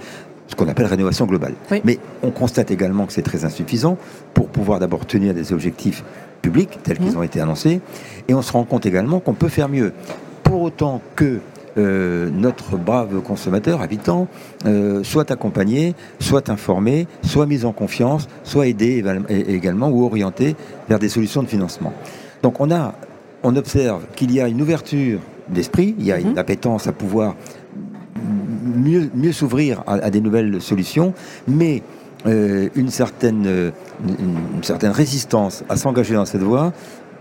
ce 0.47 0.55
qu'on 0.55 0.67
appelle 0.67 0.87
rénovation 0.87 1.25
globale. 1.25 1.53
Mais 1.85 1.99
on 2.21 2.31
constate 2.31 2.69
également 2.71 3.05
que 3.05 3.13
c'est 3.13 3.21
très 3.21 3.45
insuffisant 3.45 3.97
pour 4.33 4.49
pouvoir 4.49 4.79
d'abord 4.79 5.05
tenir 5.05 5.33
des 5.33 5.53
objectifs 5.53 6.03
publics 6.41 6.79
tels 6.83 6.97
qu'ils 6.97 7.13
mmh. 7.13 7.17
ont 7.17 7.23
été 7.23 7.39
annoncés, 7.39 7.79
et 8.27 8.33
on 8.33 8.41
se 8.41 8.51
rend 8.51 8.65
compte 8.65 8.85
également 8.85 9.19
qu'on 9.19 9.33
peut 9.33 9.47
faire 9.47 9.69
mieux. 9.69 9.93
Pour 10.43 10.61
autant 10.63 11.01
que 11.15 11.39
notre 11.75 12.77
brave 12.77 13.21
consommateur, 13.21 13.81
habitant, 13.81 14.27
soit 15.03 15.31
accompagné, 15.31 15.95
soit 16.19 16.49
informé, 16.49 17.07
soit 17.23 17.45
mis 17.45 17.65
en 17.65 17.71
confiance, 17.71 18.27
soit 18.43 18.67
aidé 18.67 19.03
également 19.29 19.89
ou 19.89 20.05
orienté 20.05 20.55
vers 20.87 20.99
des 20.99 21.09
solutions 21.09 21.43
de 21.43 21.47
financement. 21.47 21.93
Donc 22.43 22.59
on 22.59 22.69
a, 22.71 22.93
on 23.41 23.55
observe 23.55 24.03
qu'il 24.15 24.31
y 24.31 24.41
a 24.41 24.47
une 24.47 24.61
ouverture 24.61 25.19
d'esprit, 25.49 25.95
il 25.97 26.05
y 26.05 26.11
a 26.11 26.19
une 26.19 26.31
mhm. 26.31 26.37
appétence 26.37 26.87
à 26.87 26.91
pouvoir 26.91 27.35
mieux, 28.63 29.09
mieux 29.13 29.31
s'ouvrir 29.31 29.83
à, 29.87 30.09
des 30.09 30.21
nouvelles 30.21 30.61
solutions, 30.61 31.13
mais 31.47 31.81
euh, 32.25 32.69
une, 32.75 32.89
certaine, 32.89 33.71
une, 34.07 34.63
certaine 34.63 34.91
résistance 34.91 35.63
à 35.69 35.75
s'engager 35.75 36.13
dans 36.13 36.25
cette 36.25 36.41
voie 36.41 36.73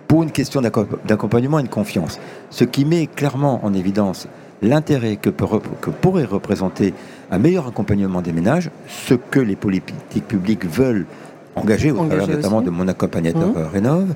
pour 0.07 0.23
une 0.23 0.31
question 0.31 0.61
d'accompagnement 0.61 1.59
et 1.59 1.63
de 1.63 1.69
confiance. 1.69 2.21
Ce 2.51 2.65
qui 2.65 2.85
met 2.85 3.07
clairement 3.07 3.65
en 3.65 3.73
évidence 3.75 4.29
l'intérêt 4.63 5.17
que, 5.17 5.31
que, 5.31 5.91
pourrait 5.91 6.25
représenter 6.25 6.95
un 7.31 7.39
meilleur 7.39 7.67
accompagnement 7.67 8.23
des 8.23 8.33
ménages, 8.33 8.71
ce 8.89 9.15
que 9.15 9.41
les 9.41 9.57
politiques 9.57 10.27
publiques 10.27 10.67
veulent 10.67 11.07
engager, 11.57 11.91
au 11.91 12.07
travers 12.07 12.29
notamment 12.29 12.63
de 12.63 12.71
mon 12.71 12.89
accompagnateur 12.89 13.49
mmh. 13.49 13.67
Rénov. 13.73 14.15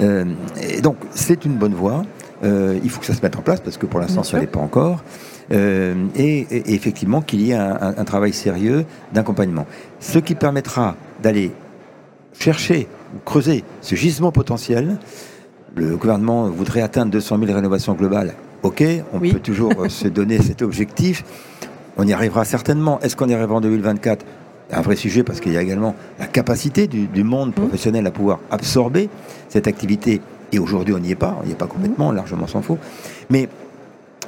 Euh, 0.00 0.24
et 0.62 0.80
donc 0.80 0.96
c'est 1.10 1.44
une 1.44 1.54
bonne 1.54 1.74
voie. 1.74 2.02
Euh, 2.44 2.78
il 2.84 2.90
faut 2.90 3.00
que 3.00 3.06
ça 3.06 3.14
se 3.14 3.22
mette 3.22 3.36
en 3.36 3.42
place 3.42 3.60
parce 3.60 3.76
que 3.78 3.86
pour 3.86 3.98
l'instant 3.98 4.22
ça 4.22 4.38
n'est 4.38 4.46
pas 4.46 4.60
encore. 4.60 5.02
Euh, 5.50 5.94
et, 6.14 6.46
effectivement 6.74 7.22
qu'il 7.22 7.40
y 7.40 7.52
ait 7.52 7.54
un, 7.54 8.04
travail 8.04 8.32
sérieux 8.32 8.84
d'accompagnement. 9.12 9.66
Ce 9.98 10.18
qui 10.18 10.34
permettra 10.34 10.94
d'aller 11.22 11.52
chercher 12.38 12.86
ou 13.14 13.18
creuser 13.24 13.64
ce 13.80 13.94
gisement 13.94 14.30
potentiel. 14.30 14.98
Le 15.74 15.96
gouvernement 15.96 16.48
voudrait 16.48 16.82
atteindre 16.82 17.10
200 17.12 17.38
000 17.40 17.52
rénovations 17.54 17.94
globales. 17.94 18.34
Ok, 18.62 18.82
on 19.12 19.20
peut 19.20 19.40
toujours 19.40 19.72
se 19.88 20.08
donner 20.08 20.42
cet 20.42 20.62
objectif. 20.62 21.24
On 21.96 22.06
y 22.06 22.12
arrivera 22.12 22.44
certainement. 22.44 23.00
Est-ce 23.00 23.16
qu'on 23.16 23.28
y 23.28 23.34
arrivera 23.34 23.56
en 23.56 23.60
2024 23.60 24.24
un 24.70 24.80
vrai 24.82 24.96
sujet 24.96 25.22
parce 25.22 25.40
qu'il 25.40 25.52
y 25.52 25.56
a 25.56 25.62
également 25.62 25.94
la 26.18 26.26
capacité 26.26 26.86
du, 26.86 27.24
monde 27.24 27.50
mmh. 27.50 27.52
professionnel 27.52 28.06
à 28.06 28.10
pouvoir 28.10 28.38
absorber 28.50 29.08
cette 29.48 29.66
activité. 29.66 30.20
Et 30.52 30.58
aujourd'hui, 30.58 30.94
on 30.94 30.98
n'y 30.98 31.10
est 31.10 31.16
pas, 31.16 31.38
on 31.40 31.46
n'y 31.46 31.52
est 31.52 31.56
pas 31.56 31.66
complètement, 31.66 32.12
mmh. 32.12 32.16
largement 32.16 32.46
s'en 32.46 32.62
faut. 32.62 32.78
Mais 33.30 33.48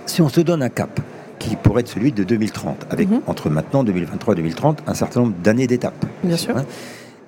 si 0.06 0.22
on 0.22 0.28
se 0.28 0.40
donne 0.40 0.62
un 0.62 0.68
cap 0.68 1.00
qui 1.38 1.56
pourrait 1.56 1.80
être 1.80 1.88
celui 1.88 2.12
de 2.12 2.24
2030, 2.24 2.86
avec 2.90 3.08
mmh. 3.08 3.20
entre 3.26 3.50
maintenant 3.50 3.84
2023 3.84 4.34
et 4.34 4.36
2030 4.36 4.82
un 4.86 4.94
certain 4.94 5.20
nombre 5.20 5.34
d'années 5.42 5.66
d'étapes. 5.66 6.04
Bien 6.22 6.36
sûr. 6.36 6.56
Hein, 6.56 6.64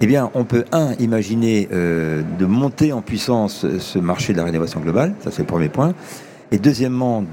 eh 0.01 0.07
bien, 0.07 0.31
on 0.35 0.45
peut, 0.45 0.65
un, 0.73 0.95
imaginer 0.95 1.69
euh, 1.73 2.23
de 2.39 2.45
monter 2.45 2.93
en 2.93 3.03
puissance 3.03 3.67
ce 3.79 3.99
marché 3.99 4.33
de 4.33 4.39
la 4.39 4.45
rénovation 4.45 4.81
globale, 4.81 5.15
ça 5.23 5.31
c'est 5.31 5.43
le 5.43 5.47
premier 5.47 5.69
point 5.69 5.95
et 6.53 6.59
deuxièmement 6.59 7.25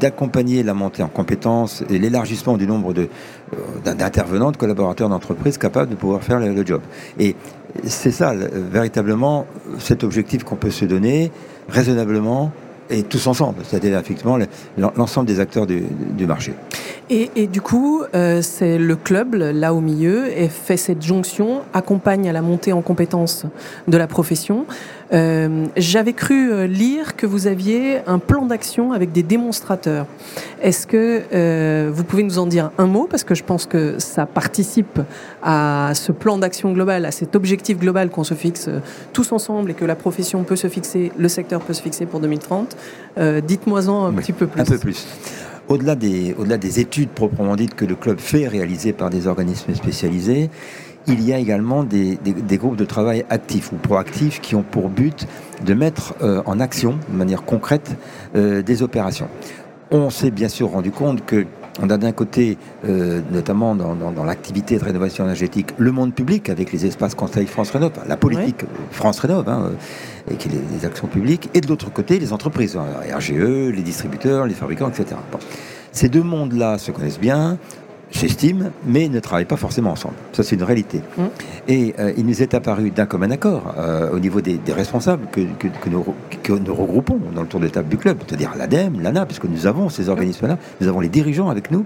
d'accompagner 0.00 0.62
la 0.62 0.74
montée 0.74 1.02
en 1.02 1.08
compétences 1.08 1.84
et 1.88 1.98
l'élargissement 1.98 2.56
du 2.56 2.66
nombre 2.66 2.92
euh, 2.98 3.94
d'intervenants, 3.94 4.50
de, 4.50 4.56
collaborateurs 4.56 5.08
d'entreprise 5.08 5.56
capables 5.56 5.90
de 5.90 5.96
pouvoir 5.96 6.22
faire 6.22 6.40
le, 6.40 6.66
job. 6.66 6.82
Et 7.18 7.36
c'est 7.84 8.10
ça, 8.10 8.34
véritablement, 8.34 9.46
cet 9.78 10.02
objectif 10.02 10.42
qu'on 10.42 10.56
peut 10.56 10.70
se 10.70 10.84
donner 10.84 11.30
raisonnablement 11.68 12.52
et 12.90 13.02
tous 13.02 13.26
ensemble, 13.26 13.62
c'est-à-dire 13.64 13.98
effectivement 13.98 14.38
l'ensemble 14.76 15.26
des 15.26 15.40
acteurs 15.40 15.66
du, 15.66 16.26
marché. 16.26 16.52
Et, 17.10 17.46
du 17.48 17.60
coup, 17.60 18.02
euh, 18.14 18.40
c'est 18.40 18.78
le 18.78 18.96
club, 18.96 19.34
là 19.34 19.74
au 19.74 19.80
milieu, 19.80 20.26
et 20.38 20.48
fait 20.48 20.78
cette 20.78 21.02
jonction, 21.02 21.60
accompagne 21.74 22.30
à 22.30 22.32
la 22.32 22.40
montée 22.40 22.72
en 22.72 22.80
compétences 22.80 23.44
de 23.88 23.98
la 23.98 24.06
profession. 24.06 24.64
Euh, 25.12 25.66
j'avais 25.76 26.14
cru 26.14 26.50
euh, 26.50 26.66
lire 26.66 27.14
que 27.14 27.26
vous 27.26 27.46
aviez 27.46 27.98
un 28.06 28.18
plan 28.18 28.46
d'action 28.46 28.92
avec 28.92 29.12
des 29.12 29.22
démonstrateurs. 29.22 30.06
Est-ce 30.62 30.86
que 30.86 31.90
vous 31.90 32.04
pouvez 32.04 32.22
nous 32.22 32.38
en 32.38 32.46
dire 32.46 32.70
un 32.78 32.86
mot? 32.86 33.06
Parce 33.08 33.22
que 33.22 33.34
je 33.34 33.44
pense 33.44 33.66
que 33.66 33.98
ça 33.98 34.24
participe 34.24 34.98
à 35.42 35.92
ce 35.94 36.10
plan 36.10 36.38
d'action 36.38 36.72
global, 36.72 37.04
à 37.04 37.10
cet 37.10 37.36
objectif 37.36 37.78
global 37.78 38.08
qu'on 38.08 38.24
se 38.24 38.34
fixe 38.34 38.70
tous 39.12 39.30
ensemble 39.32 39.72
et 39.72 39.74
que 39.74 39.84
la 39.84 39.94
profession 39.94 40.42
peut 40.42 40.56
se 40.56 40.68
fixer, 40.68 41.12
le 41.18 41.28
secteur 41.28 41.60
peut 41.60 41.74
se 41.74 41.82
fixer 41.82 42.06
pour 42.06 42.20
2030. 42.20 42.76
Dites-moi-en 43.46 44.06
un 44.06 44.12
petit 44.14 44.32
peu 44.32 44.46
plus. 44.46 44.60
Un 44.62 44.64
peu 44.64 44.78
plus. 44.78 45.06
Au-delà 45.68 45.96
des, 45.96 46.80
études 46.80 47.08
proprement 47.08 47.56
dites 47.56 47.74
que 47.74 47.84
le 47.84 47.94
club 47.94 48.18
fait, 48.18 48.48
réalisées 48.48 48.92
par 48.92 49.08
des 49.08 49.26
organismes 49.26 49.74
spécialisés, 49.74 50.50
il 51.06 51.22
y 51.22 51.32
a 51.32 51.38
également 51.38 51.84
des, 51.84 52.18
groupes 52.52 52.76
de 52.76 52.84
travail 52.84 53.24
actifs 53.30 53.72
ou 53.72 53.76
proactifs 53.76 54.40
qui 54.40 54.54
ont 54.54 54.62
pour 54.62 54.88
but 54.88 55.26
de 55.64 55.74
mettre 55.74 56.14
euh, 56.22 56.42
en 56.46 56.60
action, 56.60 56.98
de 57.08 57.16
manière 57.16 57.44
concrète, 57.44 57.96
euh, 58.36 58.62
des 58.62 58.82
opérations. 58.82 59.28
On 59.90 60.10
s'est 60.10 60.30
bien 60.30 60.48
sûr 60.48 60.70
rendu 60.70 60.90
compte 60.90 61.24
que 61.24 61.46
on 61.82 61.90
a 61.90 61.96
d'un 61.96 62.12
côté, 62.12 62.56
euh, 62.88 63.20
notamment 63.32 63.74
dans, 63.74 64.24
l'activité 64.24 64.78
de 64.78 64.84
rénovation 64.84 65.24
énergétique, 65.24 65.74
le 65.78 65.90
monde 65.90 66.14
public 66.14 66.48
avec 66.48 66.72
les 66.72 66.86
espaces 66.86 67.14
Conseil 67.14 67.46
France 67.46 67.70
Rénov, 67.70 67.92
la 68.06 68.16
politique 68.16 68.64
France 68.90 69.18
Rénov, 69.18 69.48
hein, 69.48 69.72
et 70.30 70.36
qui 70.36 70.48
les, 70.48 70.86
actions 70.86 71.08
publiques, 71.08 71.50
et 71.54 71.60
de 71.60 71.66
l'autre 71.66 71.92
côté, 71.92 72.18
les 72.18 72.32
entreprises, 72.32 72.76
hein, 72.76 73.16
RGE, 73.16 73.72
les 73.74 73.82
distributeurs, 73.82 74.46
les 74.46 74.54
fabricants, 74.54 74.88
etc. 74.88 75.16
Ces 75.92 76.08
deux 76.08 76.22
mondes-là 76.22 76.78
se 76.78 76.90
connaissent 76.90 77.20
bien, 77.20 77.58
j'estime, 78.14 78.70
mais 78.86 79.08
ne 79.08 79.20
travaillent 79.20 79.44
pas 79.44 79.56
forcément 79.56 79.90
ensemble. 79.90 80.14
Ça, 80.32 80.42
c'est 80.42 80.56
une 80.56 80.62
réalité. 80.62 81.00
Mmh. 81.18 81.22
Et 81.68 81.94
euh, 81.98 82.12
il 82.16 82.24
nous 82.24 82.42
est 82.42 82.54
apparu 82.54 82.90
d'un 82.90 83.06
commun 83.06 83.30
accord 83.30 83.74
euh, 83.76 84.10
au 84.10 84.20
niveau 84.20 84.40
des, 84.40 84.58
responsables 84.68 85.26
que, 85.30 85.40
nous, 85.90 86.04
nous, 86.48 86.74
regroupons 86.74 87.18
dans 87.34 87.42
le 87.42 87.48
tour 87.48 87.60
de 87.60 87.68
table 87.68 87.88
du 87.88 87.98
club, 87.98 88.18
c'est-à-dire 88.26 88.52
l'ADEME, 88.56 89.02
l'ANA, 89.02 89.26
puisque 89.26 89.44
nous 89.44 89.66
avons 89.66 89.88
ces 89.88 90.08
organismes-là, 90.08 90.58
nous 90.80 90.88
avons 90.88 91.00
les 91.00 91.08
dirigeants 91.08 91.50
avec 91.50 91.70
nous, 91.70 91.84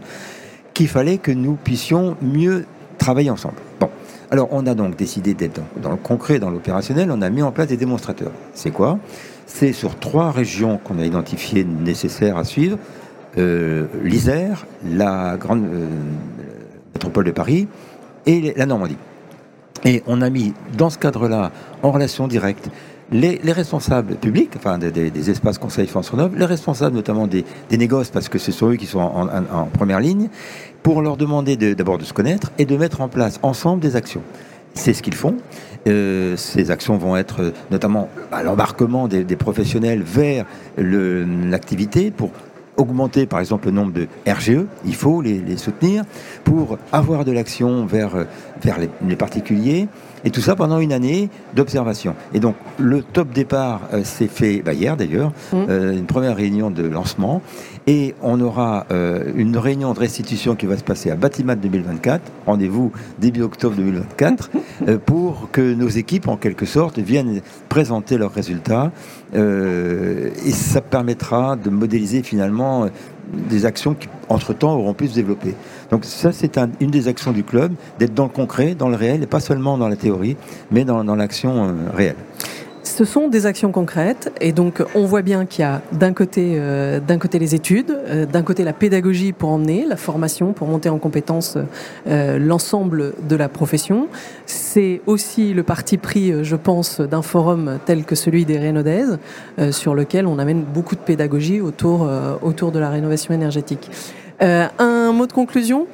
qu'il 0.75 0.89
fallait 0.89 1.19
que 1.19 1.33
nous 1.33 1.55
puissions 1.55 2.17
mieux 2.23 2.67
travailler 2.99 3.31
ensemble. 3.31 3.57
Bon. 3.81 3.89
Alors, 4.31 4.49
on 4.51 4.67
a 4.67 4.75
donc 4.75 4.97
décidé 4.97 5.33
d'être 5.33 5.61
dans, 5.83 5.91
le 5.91 5.97
concret, 5.97 6.39
dans 6.39 6.51
l'opérationnel. 6.51 7.11
On 7.11 7.23
a 7.23 7.31
mis 7.31 7.43
en 7.43 7.51
place 7.51 7.69
des 7.69 7.79
démonstrateurs. 7.79 8.33
C'est 8.53 8.71
quoi? 8.71 8.99
C'est 9.47 9.73
sur 9.73 9.99
trois 9.99 10.31
régions 10.31 10.79
qu'on 10.85 10.99
a 10.99 11.05
identifiées 11.05 11.65
nécessaires 11.65 12.37
à 12.37 12.45
suivre 12.45 12.77
euh, 13.39 13.87
l'Isère, 14.03 14.67
la 14.85 15.37
grande 15.37 15.65
euh, 15.65 15.87
métropole 16.95 17.25
de 17.25 17.31
Paris 17.31 17.69
et 18.27 18.53
la 18.57 18.67
Normandie. 18.67 18.97
Et 19.85 20.03
on 20.07 20.23
a 20.23 20.31
mis 20.31 20.55
dans 20.77 20.91
ce 20.91 20.99
cadre-là, 20.99 21.53
en 21.83 21.93
relation 21.93 22.27
directe, 22.27 22.69
les, 23.11 23.41
responsables 23.53 24.17
publics, 24.17 24.51
enfin 24.57 24.79
des, 24.79 25.31
espaces 25.31 25.59
Conseil 25.59 25.87
France 25.87 26.11
Renov, 26.11 26.37
les 26.37 26.45
responsables 26.45 26.95
notamment 26.95 27.27
des, 27.27 27.45
négoces, 27.71 28.11
parce 28.11 28.29
que 28.29 28.39
ce 28.39 28.53
sont 28.53 28.71
eux 28.71 28.77
qui 28.77 28.87
sont 28.87 28.99
en, 28.99 29.67
première 29.67 30.01
ligne, 30.01 30.29
pour 30.83 31.01
leur 31.01 31.17
demander 31.17 31.57
d'abord 31.57 31.99
de, 31.99 32.05
se 32.05 32.13
connaître 32.13 32.51
et 32.59 32.67
de 32.67 32.77
mettre 32.77 33.01
en 33.01 33.09
place 33.09 33.39
ensemble 33.43 33.81
des 33.81 33.97
actions. 33.97 34.23
C'est 34.75 34.93
ce 34.93 35.03
qu'ils 35.03 35.15
font. 35.15 35.37
Euh, 35.89 36.37
ces 36.37 36.71
actions 36.71 36.99
vont 36.99 37.17
être 37.17 37.53
notamment 37.71 38.09
à 38.31 38.43
l'embarquement 38.43 39.09
des, 39.09 39.25
professionnels 39.37 40.03
vers 40.03 40.45
l'activité 40.77 42.11
pour 42.11 42.31
augmenter 42.79 43.27
par 43.27 43.41
exemple 43.41 43.67
le 43.67 43.73
nombre 43.73 43.93
de 43.93 44.07
RGE, 44.27 44.65
il 44.87 44.95
faut 44.95 45.21
les, 45.21 45.57
soutenir 45.57 46.05
pour 46.45 46.79
avoir 46.93 47.25
de 47.25 47.33
l'action 47.33 47.85
vers, 47.85 48.27
vers 48.63 48.79
les, 48.79 49.17
particuliers, 49.17 49.89
et 50.25 50.31
tout 50.31 50.41
ça 50.41 50.57
pendant 50.57 50.79
une 50.79 50.93
année 50.93 51.29
d'observation. 51.55 52.15
Et 52.33 52.41
donc 52.41 52.55
le 52.79 53.03
top 53.03 53.31
départ 53.31 53.83
euh, 53.93 54.05
s'est 54.05 54.29
fait 54.29 54.63
bah, 54.63 54.73
hier 54.73 54.97
d'ailleurs, 54.97 55.33
mmh. 55.53 55.57
euh, 55.69 55.93
une 55.93 56.07
première 56.07 56.37
réunion 56.37 56.71
de 56.71 56.87
lancement, 56.87 57.43
et 57.89 58.15
on 58.21 58.39
aura 58.43 58.87
euh, 58.91 59.33
une 59.35 59.57
réunion 59.57 59.95
de 59.95 59.99
restitution 59.99 60.55
qui 60.55 60.67
va 60.67 60.77
se 60.77 60.85
passer 60.85 61.11
à 61.11 61.17
Batimat 61.17 61.57
2024, 61.57 62.21
rendez-vous 62.45 62.93
début 63.19 63.41
octobre 63.41 63.75
2024, 63.77 64.51
pour 65.07 65.49
que 65.51 65.75
nos 65.75 65.89
équipes 65.89 66.29
en 66.29 66.37
quelque 66.37 66.67
sorte 66.67 66.99
viennent 66.99 67.41
présenter 67.71 68.19
leurs 68.19 68.33
résultats, 68.33 68.93
et 69.35 70.53
ça 70.53 70.81
permettra 70.81 71.57
de 71.57 71.71
modéliser 71.71 72.23
finalement 72.23 72.89
des 73.33 73.67
actions 73.67 73.95
qui, 73.95 74.09
entre-temps, 74.29 74.75
auront 74.75 74.95
pu 74.95 75.09
se 75.09 75.15
développer. 75.15 75.55
Donc 75.91 76.05
ça, 76.05 76.33
c'est 76.33 76.59
une 76.81 76.91
des 76.91 77.09
actions 77.09 77.33
du 77.33 77.45
club, 77.45 77.73
d'être 77.99 78.15
dans 78.15 78.25
le 78.25 78.31
concret, 78.31 78.75
dans 78.75 78.89
le 78.89 78.97
réel, 78.97 79.23
et 79.23 79.27
pas 79.27 79.41
seulement 79.41 79.79
dans 79.79 79.89
la 79.89 79.97
théorie, 79.97 80.37
mais 80.71 80.85
dans, 80.85 81.03
l'action 81.17 81.65
euh, 81.65 81.73
réelle. 81.93 82.17
Ce 82.99 83.05
sont 83.05 83.29
des 83.29 83.47
actions 83.47 83.71
concrètes 83.71 84.33
et 84.41 84.51
donc 84.51 84.83
on 84.97 85.05
voit 85.05 85.23
bien 85.23 85.47
qu'il 85.47 85.61
y 85.61 85.65
a 85.65 85.83
d'un 85.93 86.13
côté, 86.13 86.57
euh, 86.57 86.99
les 87.35 87.55
études, 87.55 87.93
euh, 87.93 88.27
d'un 88.27 88.43
côté 88.43 88.65
la 88.65 88.73
pédagogie 88.73 89.33
pour 89.33 89.51
emmener, 89.51 89.87
la 89.87 89.97
formation 89.97 90.53
pour 90.53 90.67
monter 90.67 90.89
en 90.89 90.99
compétence 90.99 91.57
l'ensemble 92.07 93.13
de 93.23 93.37
la 93.37 93.49
profession. 93.49 94.09
C'est 94.47 95.01
aussi 95.07 95.55
le 95.55 95.63
parti 95.63 95.97
pris, 95.97 96.43
je 96.43 96.57
pense, 96.57 97.01
d'un 97.01 97.23
forum 97.23 97.79
tel 97.87 98.03
que 98.03 98.17
celui 98.17 98.45
des 98.45 98.59
Rénodaises, 98.59 99.21
sur 99.71 99.95
lequel 99.95 100.27
on 100.27 100.41
amène 100.41 100.63
beaucoup 100.63 100.97
de 100.97 101.01
pédagogie 101.01 101.61
autour, 101.61 102.01
de 102.03 102.79
la 102.81 102.91
rénovation 102.91 103.33
énergétique. 103.33 103.91
un 104.41 105.13
mot 105.13 105.29
de 105.29 105.33
conclusion? 105.33 105.87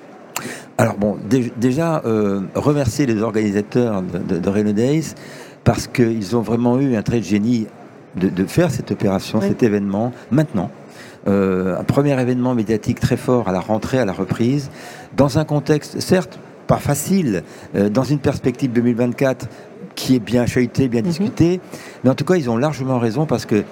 Alors 0.79 0.97
bon, 0.97 1.19
déjà, 1.59 2.03
remercier 2.55 3.05
les 3.05 3.21
organisateurs 3.21 4.01
de, 4.01 4.39
de, 4.39 4.49
parce 5.65 5.87
qu'ils 5.87 6.37
ont 6.37 6.41
vraiment 6.41 6.79
eu 6.79 6.95
un 6.97 7.03
trait 7.03 7.21
de 7.21 7.25
génie 7.25 7.67
de, 8.17 8.45
faire 8.45 8.71
cette 8.71 8.93
opération, 8.93 9.41
cet 9.41 9.65
événement, 9.65 10.13
maintenant. 10.31 10.71
un 11.27 11.83
premier 11.85 12.21
événement 12.21 12.55
médiatique 12.55 13.01
très 13.01 13.17
fort 13.17 13.49
à 13.49 13.53
la 13.53 13.59
rentrée, 13.59 13.99
à 13.99 14.05
la 14.05 14.13
reprise, 14.13 14.71
dans 15.17 15.39
un 15.39 15.45
contexte, 15.45 15.99
certes, 15.99 16.39
pas 16.69 16.77
facile, 16.77 17.43
dans 17.75 18.05
une 18.05 18.21
perspective 18.21 18.71
2024 18.73 19.49
qui 19.95 20.15
est 20.17 20.21
bien 20.21 20.47
chahuté, 20.47 20.89
bien 20.89 21.01
mhm. 21.01 21.09
discuté. 21.09 21.61
Mais 22.03 22.11
en 22.11 22.15
tout 22.15 22.25
cas, 22.25 22.37
ils 22.37 22.51
ont 22.51 22.57
largement 22.57 22.99
raison 22.99 23.27
parce 23.27 23.47
que 23.47 23.65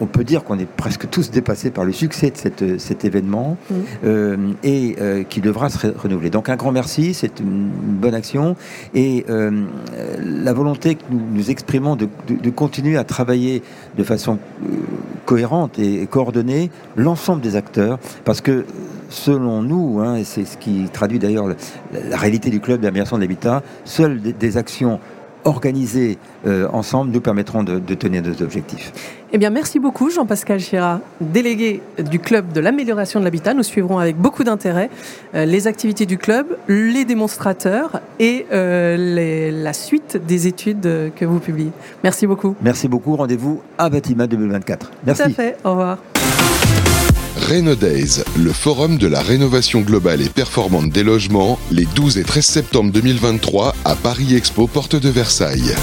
on 0.00 0.06
peut 0.06 0.24
dire 0.24 0.44
qu'on 0.44 0.58
est 0.58 0.66
presque 0.68 1.08
tous 1.10 1.30
dépassés 1.30 1.70
par 1.70 1.84
le 1.84 1.92
succès 1.92 2.32
de 2.58 2.78
cet 2.78 3.04
événement 3.04 3.56
mhm. 3.70 3.76
euh, 4.04 4.36
et 4.62 4.96
euh, 5.00 5.22
qui 5.22 5.40
devra 5.40 5.70
se 5.70 5.86
renouveler. 5.86 6.30
Donc 6.30 6.48
un 6.48 6.56
grand 6.56 6.72
merci, 6.72 7.14
c'est 7.14 7.40
une 7.40 7.68
bonne 7.68 8.14
action 8.14 8.56
et 8.94 9.24
euh, 9.28 9.64
la 10.18 10.52
volonté 10.52 10.96
que 10.96 11.02
nous, 11.10 11.50
exprimons 11.50 11.96
de, 11.96 12.08
continuer 12.50 12.96
à 12.96 13.04
travailler 13.04 13.62
de 13.96 14.04
façon 14.04 14.38
cohérente 15.24 15.78
et 15.78 16.06
coordonnée 16.06 16.70
l'ensemble 16.96 17.40
des 17.40 17.56
acteurs 17.56 17.98
parce 18.24 18.40
que 18.40 18.64
selon 19.08 19.62
nous, 19.62 20.00
hein, 20.00 20.16
et 20.16 20.24
c'est 20.24 20.44
ce 20.44 20.56
qui 20.56 20.88
traduit 20.92 21.18
d'ailleurs 21.18 21.46
la, 21.92 22.16
réalité 22.16 22.50
du 22.50 22.60
club 22.60 22.80
d'amélioration 22.80 23.16
de 23.16 23.22
l'habitat, 23.22 23.62
seules 23.84 24.20
des 24.20 24.56
actions 24.56 25.00
organisés 25.44 26.18
euh, 26.46 26.68
ensemble 26.72 27.10
nous 27.10 27.20
permettront 27.20 27.62
de, 27.62 27.78
tenir 27.94 28.22
nos 28.22 28.42
objectifs. 28.42 28.92
Eh 29.32 29.38
bien, 29.38 29.50
merci 29.50 29.78
beaucoup 29.78 30.10
Jean-Pascal 30.10 30.58
Chira, 30.58 31.00
délégué 31.20 31.82
du 31.98 32.18
club 32.18 32.52
de 32.52 32.60
l'amélioration 32.60 33.20
de 33.20 33.24
l'habitat. 33.24 33.54
Nous 33.54 33.62
suivrons 33.62 33.98
avec 33.98 34.16
beaucoup 34.16 34.42
d'intérêt 34.42 34.90
euh, 35.36 35.44
les 35.44 35.68
activités 35.68 36.04
du 36.04 36.18
club, 36.18 36.46
les 36.66 37.04
démonstrateurs 37.04 38.00
et 38.18 38.46
euh, 38.52 39.52
la 39.52 39.72
suite 39.72 40.18
des 40.26 40.48
études 40.48 41.12
que 41.14 41.24
vous 41.24 41.38
publiez. 41.38 41.70
Merci 42.02 42.26
beaucoup. 42.26 42.56
Merci 42.60 42.88
beaucoup. 42.88 43.14
Rendez-vous 43.14 43.60
à 43.78 43.88
Batima 43.88 44.26
2024. 44.26 44.90
Merci. 45.06 45.22
Tout 45.22 45.28
à 45.28 45.32
fait. 45.32 45.56
Au 45.64 45.70
revoir. 45.70 45.98
Days, 47.80 48.22
le 48.36 48.52
forum 48.52 48.98
de 48.98 49.06
la 49.06 49.20
rénovation 49.20 49.80
globale 49.80 50.22
et 50.22 50.28
performante 50.28 50.90
des 50.90 51.02
logements, 51.02 51.58
les 51.70 51.84
12 51.84 52.18
et 52.18 52.24
13 52.24 52.44
septembre 52.44 52.92
2023 52.92 53.74
à 53.84 53.94
Paris 53.94 54.34
Expo, 54.34 54.66
porte 54.66 54.96
de 54.96 55.08
Versailles. 55.08 55.74